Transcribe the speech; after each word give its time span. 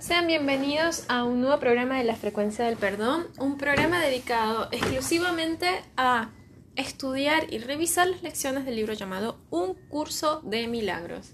Sean 0.00 0.26
bienvenidos 0.26 1.04
a 1.08 1.24
un 1.24 1.40
nuevo 1.40 1.58
programa 1.60 1.96
de 1.98 2.04
la 2.04 2.16
frecuencia 2.16 2.64
del 2.64 2.76
perdón, 2.76 3.26
un 3.38 3.56
programa 3.56 4.00
dedicado 4.00 4.68
exclusivamente 4.72 5.68
a 5.96 6.30
estudiar 6.76 7.52
y 7.52 7.58
revisar 7.58 8.08
las 8.08 8.22
lecciones 8.22 8.64
del 8.64 8.76
libro 8.76 8.92
llamado 8.92 9.38
Un 9.50 9.74
curso 9.88 10.40
de 10.42 10.66
milagros. 10.66 11.32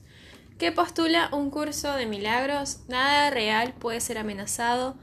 ¿Qué 0.58 0.72
postula 0.72 1.30
un 1.32 1.50
curso 1.50 1.94
de 1.94 2.06
milagros? 2.06 2.80
Nada 2.86 3.30
real 3.30 3.72
puede 3.72 4.01
ser 4.01 4.19
amenazado, 4.19 4.97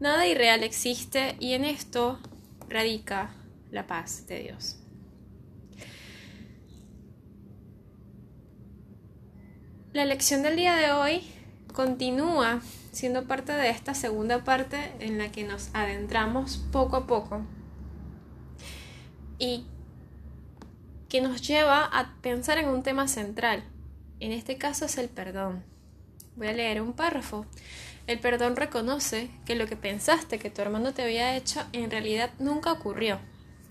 nada 0.00 0.26
irreal 0.26 0.62
existe 0.62 1.36
y 1.38 1.54
en 1.54 1.64
esto 1.64 2.18
radica 2.68 3.34
la 3.70 3.86
paz 3.86 4.26
de 4.26 4.42
Dios. 4.42 4.76
La 9.92 10.04
lección 10.04 10.42
del 10.42 10.56
día 10.56 10.74
de 10.76 10.92
hoy 10.92 11.22
continúa 11.72 12.60
siendo 12.92 13.26
parte 13.26 13.52
de 13.52 13.70
esta 13.70 13.94
segunda 13.94 14.44
parte 14.44 14.92
en 15.00 15.18
la 15.18 15.30
que 15.30 15.44
nos 15.44 15.70
adentramos 15.74 16.58
poco 16.72 16.96
a 16.96 17.06
poco 17.06 17.42
y 19.38 19.64
que 21.08 21.20
nos 21.20 21.42
lleva 21.42 21.84
a 21.84 22.14
pensar 22.20 22.58
en 22.58 22.68
un 22.68 22.82
tema 22.82 23.08
central. 23.08 23.64
En 24.20 24.32
este 24.32 24.58
caso 24.58 24.84
es 24.84 24.98
el 24.98 25.08
perdón. 25.08 25.64
Voy 26.36 26.48
a 26.48 26.52
leer 26.52 26.80
un 26.80 26.92
párrafo. 26.92 27.46
El 28.06 28.18
perdón 28.18 28.56
reconoce 28.56 29.30
que 29.44 29.54
lo 29.54 29.66
que 29.66 29.76
pensaste 29.76 30.38
que 30.38 30.50
tu 30.50 30.62
hermano 30.62 30.92
te 30.92 31.02
había 31.02 31.36
hecho 31.36 31.62
en 31.72 31.90
realidad 31.90 32.30
nunca 32.38 32.72
ocurrió. 32.72 33.18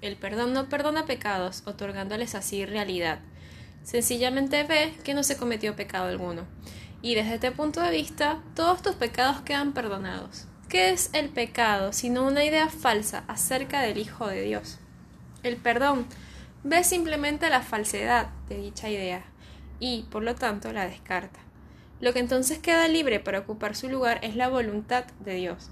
El 0.02 0.16
perdón 0.16 0.54
no 0.54 0.70
perdona 0.70 1.05
pecados, 1.05 1.63
otorgándoles 1.66 2.36
así 2.36 2.66
realidad. 2.66 3.20
Sencillamente 3.84 4.63
ve 4.63 4.94
que 5.04 5.13
no 5.13 5.24
se 5.24 5.38
cometió 5.38 5.76
pecado 5.76 6.08
alguno. 6.08 6.46
Y 7.02 7.16
desde 7.16 7.35
este 7.35 7.52
punto 7.52 7.81
de 7.81 7.91
vista, 7.91 8.41
todos 8.55 8.81
tus 8.81 8.95
pecados 8.95 9.41
quedan 9.41 9.71
perdonados. 9.71 10.45
¿Qué 10.67 10.91
es 10.91 11.09
el 11.13 11.30
pecado 11.30 11.94
sino 11.94 12.27
una 12.27 12.44
idea 12.44 12.68
falsa 12.68 13.24
acerca 13.27 13.82
del 13.82 13.98
Hijo 13.98 14.27
de 14.27 14.41
Dios? 14.41 14.79
El 15.41 15.55
perdón 15.55 16.05
ve 16.63 16.84
simplemente 16.84 17.49
la 17.49 17.62
falsedad 17.62 18.27
de 18.49 18.57
dicha 18.57 18.90
idea 18.90 19.24
y, 19.79 20.04
por 20.12 20.24
lo 20.24 20.35
tanto, 20.35 20.74
la 20.74 20.87
descarta. 20.87 21.40
Lo 22.01 22.12
que 22.12 22.20
entonces 22.20 22.59
queda 22.59 22.87
libre 22.90 23.21
para 23.21 23.40
ocupar 23.40 23.76
su 23.76 23.87
lugar 23.87 24.20
es 24.21 24.35
la 24.35 24.49
voluntad 24.49 25.05
de 25.21 25.35
Dios. 25.35 25.70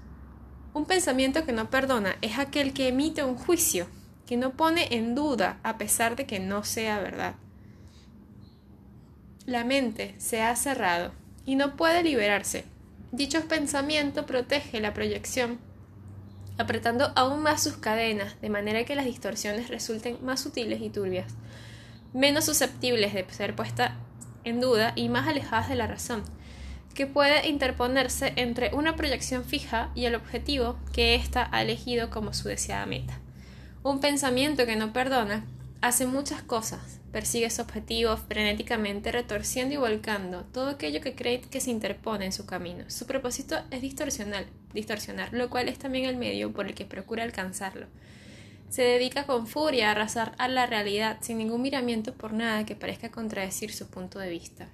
Un 0.72 0.86
pensamiento 0.86 1.44
que 1.44 1.52
no 1.52 1.68
perdona 1.68 2.16
es 2.22 2.38
aquel 2.38 2.72
que 2.72 2.88
emite 2.88 3.22
un 3.22 3.36
juicio, 3.36 3.86
que 4.26 4.38
no 4.38 4.52
pone 4.52 4.94
en 4.94 5.14
duda 5.14 5.60
a 5.62 5.76
pesar 5.76 6.16
de 6.16 6.26
que 6.26 6.40
no 6.40 6.64
sea 6.64 7.00
verdad 7.00 7.34
la 9.48 9.64
mente 9.64 10.14
se 10.18 10.42
ha 10.42 10.54
cerrado 10.56 11.10
y 11.48 11.56
no 11.56 11.76
puede 11.76 12.02
liberarse. 12.02 12.66
Dicho 13.10 13.48
pensamiento 13.48 14.26
protege 14.26 14.82
la 14.82 14.92
proyección, 14.92 15.58
apretando 16.58 17.10
aún 17.16 17.40
más 17.40 17.62
sus 17.62 17.78
cadenas, 17.78 18.38
de 18.42 18.50
manera 18.50 18.84
que 18.84 18.94
las 18.94 19.06
distorsiones 19.06 19.68
resulten 19.68 20.18
más 20.22 20.40
sutiles 20.40 20.82
y 20.82 20.90
turbias, 20.90 21.32
menos 22.12 22.44
susceptibles 22.44 23.14
de 23.14 23.24
ser 23.30 23.56
puestas 23.56 23.92
en 24.44 24.60
duda 24.60 24.92
y 24.94 25.08
más 25.08 25.26
alejadas 25.26 25.70
de 25.70 25.76
la 25.76 25.86
razón, 25.86 26.22
que 26.92 27.06
puede 27.06 27.48
interponerse 27.48 28.34
entre 28.36 28.74
una 28.74 28.94
proyección 28.94 29.42
fija 29.42 29.90
y 29.94 30.04
el 30.04 30.16
objetivo 30.16 30.78
que 30.92 31.14
ésta 31.14 31.48
ha 31.50 31.62
elegido 31.62 32.10
como 32.10 32.34
su 32.34 32.48
deseada 32.48 32.84
meta. 32.84 33.20
Un 33.82 34.00
pensamiento 34.00 34.66
que 34.66 34.76
no 34.76 34.92
perdona 34.92 35.46
hace 35.80 36.06
muchas 36.06 36.42
cosas, 36.42 36.98
Persigue 37.12 37.48
su 37.48 37.62
objetivo 37.62 38.14
frenéticamente, 38.18 39.10
retorciendo 39.10 39.74
y 39.74 39.78
volcando 39.78 40.44
todo 40.44 40.68
aquello 40.68 41.00
que 41.00 41.14
cree 41.14 41.40
que 41.40 41.60
se 41.60 41.70
interpone 41.70 42.26
en 42.26 42.32
su 42.32 42.44
camino. 42.44 42.84
Su 42.88 43.06
propósito 43.06 43.56
es 43.70 43.80
distorsionar, 43.80 44.44
distorsionar, 44.74 45.32
lo 45.32 45.48
cual 45.48 45.68
es 45.68 45.78
también 45.78 46.04
el 46.04 46.16
medio 46.18 46.52
por 46.52 46.66
el 46.66 46.74
que 46.74 46.84
procura 46.84 47.24
alcanzarlo. 47.24 47.86
Se 48.68 48.82
dedica 48.82 49.24
con 49.24 49.46
furia 49.46 49.88
a 49.88 49.92
arrasar 49.92 50.34
a 50.36 50.48
la 50.48 50.66
realidad 50.66 51.16
sin 51.22 51.38
ningún 51.38 51.62
miramiento 51.62 52.12
por 52.12 52.34
nada 52.34 52.66
que 52.66 52.76
parezca 52.76 53.10
contradecir 53.10 53.72
su 53.72 53.88
punto 53.88 54.18
de 54.18 54.28
vista. 54.28 54.68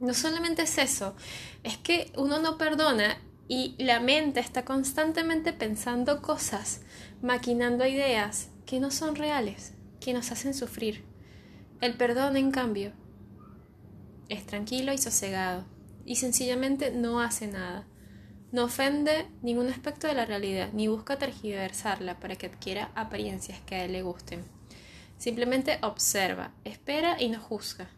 No 0.00 0.14
solamente 0.14 0.62
es 0.62 0.78
eso, 0.78 1.14
es 1.62 1.76
que 1.76 2.10
uno 2.16 2.40
no 2.40 2.58
perdona 2.58 3.18
y 3.46 3.76
la 3.78 4.00
mente 4.00 4.40
está 4.40 4.64
constantemente 4.64 5.52
pensando 5.52 6.20
cosas, 6.22 6.80
maquinando 7.22 7.86
ideas 7.86 8.48
que 8.72 8.80
no 8.80 8.90
son 8.90 9.16
reales 9.16 9.74
que 10.00 10.14
nos 10.14 10.32
hacen 10.32 10.54
sufrir. 10.54 11.04
El 11.82 11.94
perdón, 11.98 12.38
en 12.38 12.50
cambio, 12.50 12.94
es 14.30 14.46
tranquilo 14.46 14.94
y 14.94 14.96
sosegado, 14.96 15.66
y 16.06 16.16
sencillamente 16.16 16.90
no 16.90 17.20
hace 17.20 17.48
nada. 17.48 17.86
No 18.50 18.64
ofende 18.64 19.28
ningún 19.42 19.68
aspecto 19.68 20.06
de 20.06 20.14
la 20.14 20.24
realidad, 20.24 20.70
ni 20.72 20.88
busca 20.88 21.18
tergiversarla 21.18 22.18
para 22.18 22.36
que 22.36 22.46
adquiera 22.46 22.90
apariencias 22.94 23.60
que 23.60 23.74
a 23.74 23.84
él 23.84 23.92
le 23.92 24.02
gusten. 24.02 24.42
Simplemente 25.18 25.78
observa, 25.82 26.54
espera 26.64 27.20
y 27.20 27.28
no 27.28 27.40
juzga. 27.40 27.90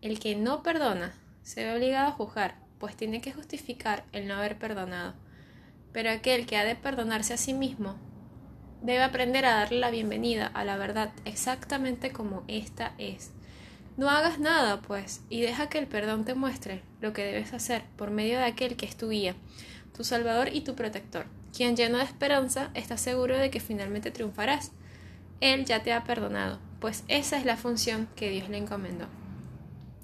El 0.00 0.18
que 0.20 0.36
no 0.36 0.62
perdona 0.62 1.12
se 1.42 1.66
ve 1.66 1.74
obligado 1.74 2.08
a 2.08 2.12
juzgar, 2.12 2.64
pues 2.78 2.96
tiene 2.96 3.20
que 3.20 3.34
justificar 3.34 4.06
el 4.12 4.26
no 4.26 4.36
haber 4.36 4.58
perdonado. 4.58 5.12
Pero 5.92 6.08
aquel 6.08 6.46
que 6.46 6.56
ha 6.56 6.64
de 6.64 6.76
perdonarse 6.76 7.34
a 7.34 7.36
sí 7.36 7.52
mismo 7.52 7.98
debe 8.84 9.02
aprender 9.02 9.46
a 9.46 9.54
darle 9.54 9.78
la 9.78 9.90
bienvenida 9.90 10.46
a 10.46 10.62
la 10.62 10.76
verdad 10.76 11.10
exactamente 11.24 12.12
como 12.12 12.44
ésta 12.48 12.92
es. 12.98 13.30
No 13.96 14.10
hagas 14.10 14.38
nada, 14.38 14.82
pues, 14.82 15.22
y 15.30 15.40
deja 15.40 15.70
que 15.70 15.78
el 15.78 15.86
perdón 15.86 16.26
te 16.26 16.34
muestre 16.34 16.82
lo 17.00 17.14
que 17.14 17.24
debes 17.24 17.54
hacer 17.54 17.82
por 17.96 18.10
medio 18.10 18.38
de 18.38 18.44
aquel 18.44 18.76
que 18.76 18.84
es 18.84 18.94
tu 18.94 19.08
guía, 19.08 19.36
tu 19.96 20.04
salvador 20.04 20.50
y 20.52 20.60
tu 20.60 20.74
protector, 20.74 21.24
quien 21.56 21.76
lleno 21.76 21.96
de 21.96 22.04
esperanza 22.04 22.70
está 22.74 22.98
seguro 22.98 23.38
de 23.38 23.48
que 23.50 23.58
finalmente 23.58 24.10
triunfarás. 24.10 24.72
Él 25.40 25.64
ya 25.64 25.82
te 25.82 25.94
ha 25.94 26.04
perdonado, 26.04 26.58
pues 26.78 27.04
esa 27.08 27.38
es 27.38 27.46
la 27.46 27.56
función 27.56 28.06
que 28.16 28.28
Dios 28.28 28.50
le 28.50 28.58
encomendó. 28.58 29.06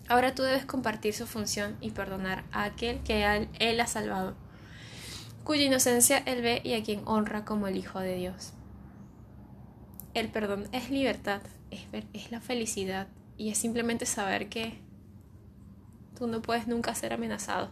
Ahora 0.09 0.35
tú 0.35 0.43
debes 0.43 0.65
compartir 0.65 1.13
su 1.13 1.27
función 1.27 1.77
y 1.83 1.91
perdonar 1.91 2.45
a 2.51 2.65
aquel 2.65 3.01
que 3.01 3.47
él 3.59 3.81
ha 3.81 3.87
salvado, 3.87 4.37
cuya 5.45 5.65
inocencia 5.65 6.17
él 6.25 6.41
ve 6.41 6.63
y 6.65 6.73
a 6.73 6.83
quien 6.83 7.03
honra 7.05 7.45
como 7.45 7.67
el 7.67 7.77
Hijo 7.77 8.01
de 8.01 8.17
Dios. 8.17 8.55
El 10.21 10.29
perdón 10.29 10.69
es 10.73 10.91
libertad, 10.91 11.41
es, 11.71 11.81
es 12.13 12.31
la 12.31 12.43
felicidad 12.43 13.09
y 13.39 13.49
es 13.49 13.57
simplemente 13.57 14.05
saber 14.05 14.51
que 14.51 14.75
tú 16.19 16.27
no 16.27 16.43
puedes 16.43 16.67
nunca 16.67 16.95
ser 16.95 17.15
amenazado 17.15 17.71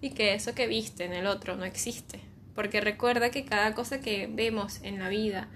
y 0.00 0.10
que 0.10 0.34
eso 0.34 0.56
que 0.56 0.66
viste 0.66 1.04
en 1.04 1.12
el 1.12 1.28
otro 1.28 1.54
no 1.54 1.64
existe. 1.64 2.20
Porque 2.56 2.80
recuerda 2.80 3.30
que 3.30 3.44
cada 3.44 3.76
cosa 3.76 4.00
que 4.00 4.26
vemos 4.26 4.80
en 4.82 4.98
la 4.98 5.08
vida 5.08 5.46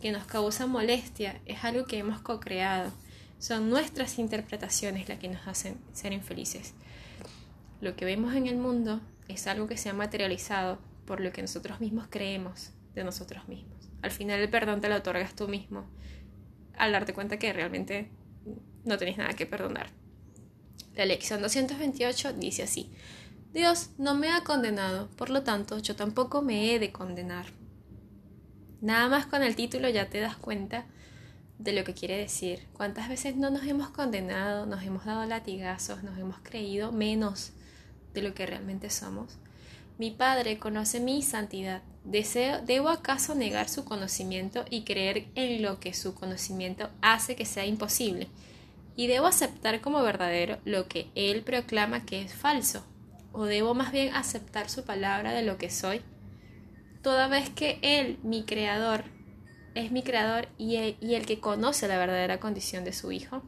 que 0.00 0.10
nos 0.10 0.26
causa 0.26 0.66
molestia 0.66 1.40
es 1.46 1.62
algo 1.62 1.84
que 1.84 1.98
hemos 1.98 2.20
co-creado. 2.20 2.90
Son 3.38 3.70
nuestras 3.70 4.18
interpretaciones 4.18 5.08
las 5.08 5.20
que 5.20 5.28
nos 5.28 5.46
hacen 5.46 5.78
ser 5.92 6.12
infelices. 6.12 6.74
Lo 7.80 7.94
que 7.94 8.04
vemos 8.04 8.34
en 8.34 8.48
el 8.48 8.56
mundo 8.56 9.00
es 9.28 9.46
algo 9.46 9.68
que 9.68 9.76
se 9.76 9.88
ha 9.88 9.94
materializado 9.94 10.80
por 11.06 11.20
lo 11.20 11.30
que 11.30 11.42
nosotros 11.42 11.80
mismos 11.80 12.08
creemos 12.10 12.70
de 12.96 13.04
nosotros 13.04 13.46
mismos. 13.46 13.75
Al 14.02 14.10
final 14.10 14.40
el 14.40 14.50
perdón 14.50 14.80
te 14.80 14.88
lo 14.88 14.96
otorgas 14.96 15.34
tú 15.34 15.48
mismo 15.48 15.86
al 16.76 16.92
darte 16.92 17.14
cuenta 17.14 17.38
que 17.38 17.52
realmente 17.52 18.10
no 18.84 18.98
tenés 18.98 19.18
nada 19.18 19.32
que 19.32 19.46
perdonar. 19.46 19.90
La 20.94 21.04
lección 21.04 21.42
228 21.42 22.34
dice 22.34 22.62
así, 22.62 22.90
Dios 23.52 23.90
no 23.98 24.14
me 24.14 24.30
ha 24.30 24.42
condenado, 24.44 25.08
por 25.16 25.30
lo 25.30 25.42
tanto 25.42 25.78
yo 25.78 25.96
tampoco 25.96 26.42
me 26.42 26.72
he 26.74 26.78
de 26.78 26.92
condenar. 26.92 27.46
Nada 28.80 29.08
más 29.08 29.26
con 29.26 29.42
el 29.42 29.56
título 29.56 29.88
ya 29.88 30.08
te 30.08 30.20
das 30.20 30.36
cuenta 30.36 30.86
de 31.58 31.72
lo 31.72 31.84
que 31.84 31.94
quiere 31.94 32.18
decir. 32.18 32.68
¿Cuántas 32.72 33.08
veces 33.08 33.36
no 33.36 33.50
nos 33.50 33.64
hemos 33.64 33.88
condenado, 33.88 34.66
nos 34.66 34.82
hemos 34.82 35.04
dado 35.06 35.24
latigazos, 35.24 36.02
nos 36.02 36.18
hemos 36.18 36.38
creído 36.42 36.92
menos 36.92 37.52
de 38.12 38.22
lo 38.22 38.34
que 38.34 38.46
realmente 38.46 38.90
somos? 38.90 39.38
Mi 39.98 40.10
Padre 40.10 40.58
conoce 40.58 41.00
mi 41.00 41.22
santidad. 41.22 41.82
¿Debo 42.04 42.90
acaso 42.90 43.34
negar 43.34 43.68
su 43.68 43.84
conocimiento 43.84 44.64
y 44.70 44.84
creer 44.84 45.26
en 45.34 45.62
lo 45.62 45.80
que 45.80 45.94
su 45.94 46.14
conocimiento 46.14 46.90
hace 47.00 47.34
que 47.34 47.46
sea 47.46 47.64
imposible? 47.64 48.28
¿Y 48.94 49.06
debo 49.06 49.26
aceptar 49.26 49.80
como 49.80 50.02
verdadero 50.02 50.58
lo 50.64 50.86
que 50.86 51.08
Él 51.14 51.42
proclama 51.42 52.04
que 52.04 52.20
es 52.20 52.34
falso? 52.34 52.84
¿O 53.32 53.44
debo 53.44 53.74
más 53.74 53.90
bien 53.90 54.14
aceptar 54.14 54.68
su 54.68 54.84
palabra 54.84 55.32
de 55.32 55.42
lo 55.42 55.56
que 55.56 55.70
soy? 55.70 56.02
Toda 57.02 57.28
vez 57.28 57.48
que 57.48 57.78
Él, 57.80 58.18
mi 58.22 58.44
Creador, 58.44 59.04
es 59.74 59.92
mi 59.92 60.02
Creador 60.02 60.48
y 60.58 60.76
y 61.00 61.14
el 61.14 61.24
que 61.26 61.40
conoce 61.40 61.88
la 61.88 61.98
verdadera 61.98 62.38
condición 62.38 62.84
de 62.84 62.92
su 62.92 63.12
Hijo 63.12 63.42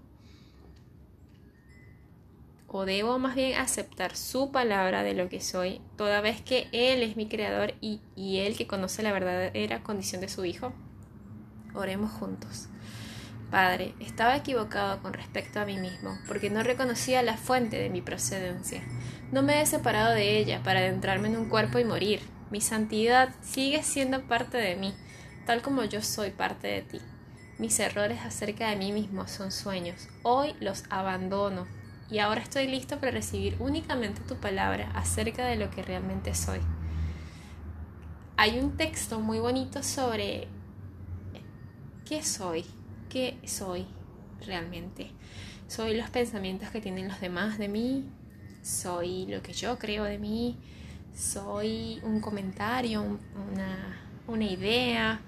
o 2.69 2.85
debo 2.85 3.19
más 3.19 3.35
bien 3.35 3.59
aceptar 3.59 4.15
su 4.15 4.53
palabra 4.53 5.03
de 5.03 5.15
lo 5.15 5.31
que 5.31 5.41
soy, 5.41 5.81
toda 5.97 6.21
vez 6.21 6.43
que 6.43 6.69
Él 6.73 7.03
es 7.03 7.17
mi 7.17 7.27
creador 7.27 7.75
y, 7.81 8.01
Él 8.17 8.57
que 8.57 8.67
conoce 8.67 9.03
la 9.03 9.13
verdadera 9.13 9.83
condición 9.83 10.21
de 10.21 10.29
su 10.29 10.45
Hijo? 10.45 10.73
Oremos 11.75 12.13
juntos. 12.13 12.69
Padre, 13.51 13.95
estaba 14.01 14.37
equivocado 14.37 15.01
con 15.01 15.15
respecto 15.15 15.59
a 15.59 15.65
mí 15.65 15.79
mismo, 15.79 16.19
porque 16.29 16.51
no 16.51 16.63
reconocía 16.63 17.23
la 17.23 17.39
fuente 17.39 17.79
de 17.79 17.89
mi 17.89 18.03
procedencia. 18.03 18.83
No 19.33 19.43
me 19.43 19.63
he 19.63 19.67
separado 19.67 20.15
de 20.15 20.39
ella 20.39 20.63
para 20.63 20.81
adentrarme 20.81 21.29
en 21.29 21.39
un 21.39 21.49
cuerpo 21.49 21.79
y 21.79 21.85
morir. 21.85 22.21
Mi 22.51 22.61
santidad 22.61 23.31
sigue 23.41 23.83
siendo 23.83 24.23
parte 24.27 24.59
de 24.59 24.77
mí, 24.77 24.95
tal 25.47 25.63
como 25.63 25.85
yo 25.85 26.03
soy 26.03 26.31
parte 26.31 26.67
de 26.69 26.83
ti. 26.83 27.01
Mis 27.59 27.81
errores 27.81 28.21
acerca 28.23 28.69
de 28.69 28.77
mí 28.77 28.93
mismo 28.93 29.27
son 29.27 29.51
sueños. 29.51 30.09
Hoy 30.23 30.55
los 30.61 30.85
abandono 30.91 31.67
y 32.11 32.19
ahora 32.21 32.41
estoy 32.41 32.67
listo 32.67 32.99
para 32.99 33.13
recibir 33.13 33.57
únicamente 33.59 34.23
tu 34.23 34.37
palabra 34.37 34.91
acerca 34.95 35.47
de 35.47 35.57
lo 35.57 35.71
que 35.71 35.83
realmente 35.83 36.35
soy. 36.35 36.61
Hay 38.37 38.59
un 38.59 38.77
texto 38.77 39.21
muy 39.21 39.39
bonito 39.39 39.83
sobre 39.83 40.49
qué 42.07 42.23
soy, 42.23 42.65
qué 43.11 43.39
soy 43.45 43.87
realmente. 44.47 45.11
Soy 45.67 45.97
los 45.97 46.09
pensamientos 46.09 46.71
que 46.71 46.81
tienen 46.81 47.09
los 47.09 47.21
demás 47.21 47.59
de 47.59 47.69
mí, 47.69 48.09
soy 48.63 49.27
lo 49.27 49.43
que 49.43 49.53
yo 49.53 49.79
creo 49.79 50.05
de 50.05 50.19
mí, 50.19 50.57
soy 51.15 52.01
un 52.05 52.21
comentario, 52.21 53.03
una, 53.03 54.01
una 54.27 54.45
idea, 54.45 55.21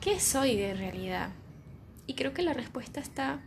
¿qué 0.00 0.20
soy 0.20 0.56
de 0.56 0.74
realidad? 0.74 1.30
Y 2.06 2.14
creo 2.14 2.32
que 2.34 2.42
la 2.42 2.52
respuesta 2.52 3.00
está 3.00 3.40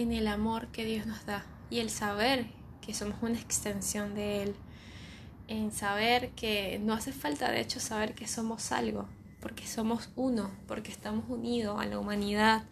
en 0.00 0.12
el 0.12 0.28
amor 0.28 0.68
que 0.68 0.84
Dios 0.84 1.06
nos 1.06 1.24
da 1.26 1.44
y 1.70 1.78
el 1.80 1.90
saber 1.90 2.46
que 2.80 2.94
somos 2.94 3.16
una 3.22 3.38
extensión 3.38 4.14
de 4.14 4.42
Él, 4.42 4.54
en 5.48 5.72
saber 5.72 6.30
que 6.30 6.78
no 6.82 6.92
hace 6.92 7.12
falta 7.12 7.50
de 7.50 7.60
hecho 7.60 7.80
saber 7.80 8.14
que 8.14 8.28
somos 8.28 8.72
algo, 8.72 9.06
porque 9.40 9.66
somos 9.66 10.10
uno, 10.16 10.50
porque 10.66 10.90
estamos 10.90 11.24
unidos 11.28 11.80
a 11.80 11.86
la 11.86 11.98
humanidad, 11.98 12.64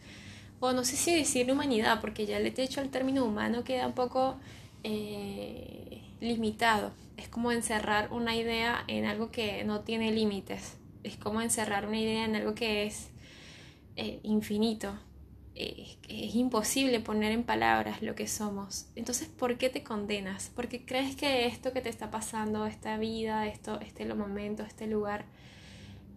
o 0.60 0.72
no 0.72 0.84
sé 0.84 0.96
si 0.96 1.14
decir 1.14 1.50
humanidad, 1.50 2.00
porque 2.00 2.26
ya 2.26 2.38
le 2.38 2.52
he 2.56 2.62
hecho 2.62 2.80
el 2.80 2.90
término 2.90 3.24
humano 3.24 3.64
queda 3.64 3.86
un 3.86 3.94
poco 3.94 4.36
eh, 4.82 6.02
limitado, 6.20 6.92
es 7.16 7.28
como 7.28 7.52
encerrar 7.52 8.12
una 8.12 8.36
idea 8.36 8.84
en 8.86 9.04
algo 9.04 9.30
que 9.30 9.64
no 9.64 9.80
tiene 9.80 10.12
límites, 10.12 10.76
es 11.02 11.16
como 11.16 11.40
encerrar 11.40 11.86
una 11.86 11.98
idea 11.98 12.24
en 12.24 12.36
algo 12.36 12.54
que 12.54 12.86
es 12.86 13.08
eh, 13.96 14.20
infinito, 14.22 14.96
es, 15.54 16.34
imposible 16.34 17.00
poner 17.00 17.32
en 17.32 17.44
palabras 17.44 18.02
lo 18.02 18.14
que 18.14 18.26
somos. 18.26 18.86
Entonces, 18.96 19.28
¿por 19.28 19.56
qué 19.56 19.70
te 19.70 19.82
condenas? 19.82 20.50
Porque 20.54 20.84
crees 20.84 21.16
que 21.16 21.46
esto 21.46 21.72
que 21.72 21.80
te 21.80 21.88
está 21.88 22.10
pasando, 22.10 22.66
esta 22.66 22.96
vida, 22.98 23.46
esto, 23.46 23.80
este 23.80 24.04
momento, 24.14 24.62
este 24.62 24.86
lugar, 24.86 25.24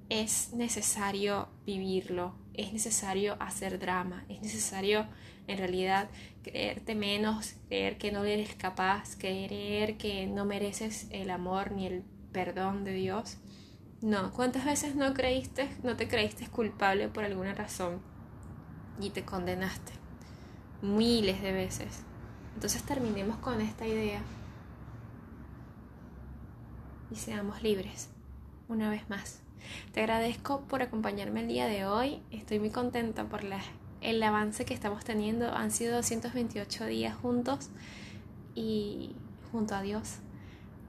es 0.10 0.54
necesario 0.54 1.50
vivirlo, 1.66 2.34
es 2.54 2.72
necesario 2.74 3.36
hacer 3.40 3.78
drama, 3.78 4.26
es 4.30 4.42
necesario 4.42 5.06
en 5.48 5.58
realidad 5.58 6.10
creerte 6.44 6.96
menos, 6.96 7.56
creer 7.68 7.98
que 7.98 8.12
no 8.12 8.24
eres 8.24 8.56
capaz, 8.56 9.16
creer 9.18 9.98
que 9.98 10.26
no 10.28 10.46
mereces 10.46 11.08
el 11.12 11.30
amor 11.30 11.72
ni 11.72 11.88
el 11.88 12.04
perdón 12.32 12.84
de 12.84 12.94
Dios. 12.94 13.38
No, 14.02 14.32
¿cuántas 14.32 14.66
veces 14.66 14.96
no 14.96 15.14
creíste, 15.14 15.70
no 15.84 15.96
te 15.96 16.08
creíste 16.08 16.48
culpable 16.48 17.10
por 17.10 17.24
alguna 17.24 17.54
razón? 17.54 18.02
Y 19.00 19.10
te 19.12 19.24
condenaste 19.24 19.94
miles 20.82 21.42
de 21.42 21.52
veces. 21.52 22.04
Entonces 22.56 22.84
terminemos 22.84 23.38
con 23.38 23.62
esta 23.62 23.88
idea 23.88 24.22
y 27.12 27.16
seamos 27.16 27.62
libres 27.62 28.10
una 28.68 28.90
vez 28.90 29.10
más. 29.10 29.42
Te 29.92 30.02
agradezco 30.02 30.62
por 30.62 30.82
acompañarme 30.82 31.42
el 31.42 31.48
día 31.48 31.68
de 31.68 31.86
hoy. 31.86 32.22
Estoy 32.32 32.60
muy 32.60 32.70
contenta 32.70 33.26
por 33.26 33.42
el 34.02 34.24
avance 34.24 34.66
que 34.66 34.74
estamos 34.74 35.04
teniendo. 35.04 35.52
Han 35.54 35.72
sido 35.72 35.96
228 35.96 36.86
días 36.86 37.16
juntos 37.16 37.70
y 38.56 39.16
junto 39.52 39.76
a 39.76 39.82
Dios. 39.82 40.18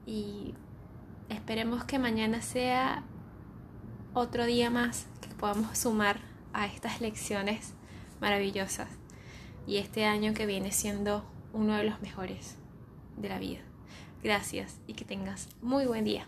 Y 0.05 0.53
esperemos 1.29 1.83
que 1.83 1.99
mañana 1.99 2.41
sea 2.41 3.03
otro 4.13 4.45
día 4.45 4.69
más 4.69 5.05
que 5.21 5.29
podamos 5.35 5.77
sumar 5.77 6.19
a 6.53 6.65
estas 6.65 6.99
lecciones 6.99 7.73
maravillosas 8.21 8.89
y 9.67 9.77
este 9.77 10.05
año 10.05 10.33
que 10.33 10.45
viene 10.45 10.71
siendo 10.71 11.25
uno 11.53 11.75
de 11.75 11.83
los 11.83 12.01
mejores 12.01 12.55
de 13.17 13.29
la 13.29 13.39
vida. 13.39 13.59
Gracias 14.23 14.79
y 14.87 14.93
que 14.93 15.05
tengas 15.05 15.49
muy 15.61 15.85
buen 15.85 16.03
día. 16.03 16.27